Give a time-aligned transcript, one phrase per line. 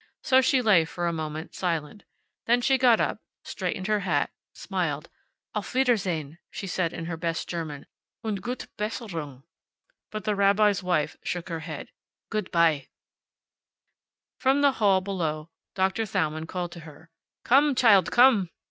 [0.23, 2.05] So she lay for a moment, silent.
[2.47, 5.11] Then she got up, straightened her hat, smiled.
[5.53, 7.85] "Auf Wiedersehen," she said in her best German.
[8.23, 9.43] "Und gute Besserung."
[10.09, 11.89] But the rabbi's wife shook her head.
[12.31, 12.87] "Good by."
[14.39, 17.11] From the hall below Doctor Thalmann called to her.
[17.43, 18.49] "Come, child, come!"